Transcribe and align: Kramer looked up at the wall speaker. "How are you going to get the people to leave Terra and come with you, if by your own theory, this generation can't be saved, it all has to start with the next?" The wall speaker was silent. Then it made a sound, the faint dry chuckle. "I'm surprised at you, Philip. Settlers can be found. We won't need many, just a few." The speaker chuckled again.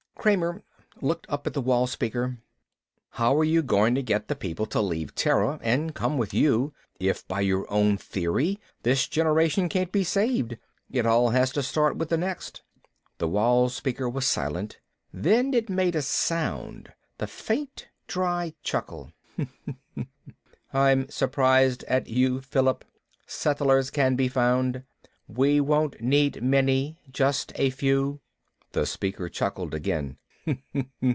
Kramer 0.15 0.61
looked 1.01 1.25
up 1.29 1.47
at 1.47 1.53
the 1.55 1.61
wall 1.61 1.87
speaker. 1.87 2.37
"How 3.13 3.35
are 3.39 3.43
you 3.43 3.63
going 3.63 3.95
to 3.95 4.03
get 4.03 4.27
the 4.27 4.35
people 4.35 4.67
to 4.67 4.79
leave 4.79 5.15
Terra 5.15 5.57
and 5.63 5.95
come 5.95 6.15
with 6.15 6.31
you, 6.31 6.75
if 6.99 7.27
by 7.27 7.41
your 7.41 7.65
own 7.73 7.97
theory, 7.97 8.59
this 8.83 9.07
generation 9.07 9.67
can't 9.67 9.91
be 9.91 10.03
saved, 10.03 10.59
it 10.91 11.07
all 11.07 11.31
has 11.31 11.51
to 11.53 11.63
start 11.63 11.97
with 11.97 12.09
the 12.09 12.19
next?" 12.19 12.61
The 13.17 13.27
wall 13.27 13.67
speaker 13.69 14.07
was 14.07 14.27
silent. 14.27 14.79
Then 15.11 15.55
it 15.55 15.71
made 15.71 15.95
a 15.95 16.03
sound, 16.03 16.93
the 17.17 17.25
faint 17.25 17.87
dry 18.05 18.53
chuckle. 18.61 19.13
"I'm 20.71 21.09
surprised 21.09 21.83
at 21.85 22.05
you, 22.07 22.41
Philip. 22.41 22.85
Settlers 23.25 23.89
can 23.89 24.15
be 24.15 24.27
found. 24.27 24.83
We 25.27 25.59
won't 25.59 25.99
need 25.99 26.43
many, 26.43 26.99
just 27.09 27.53
a 27.55 27.71
few." 27.71 28.19
The 28.73 28.85
speaker 28.85 29.27
chuckled 29.27 29.73
again. 29.73 30.15